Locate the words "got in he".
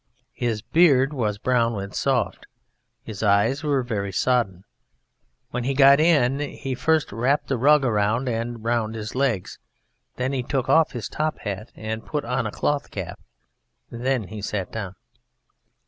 5.75-6.73